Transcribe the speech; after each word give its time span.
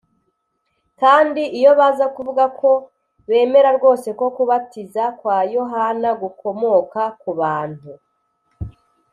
kandi 0.99 1.41
iyo 1.59 1.71
baza 1.79 2.05
kuvuga 2.15 2.43
ko 2.59 2.69
bemera 3.29 3.69
rwose 3.77 4.09
ko 4.19 4.25
kubatiza 4.35 5.03
kwa 5.19 5.37
yohana 5.53 6.09
gukomoka 6.21 7.01
ku 7.21 7.29
bantu 7.39 7.91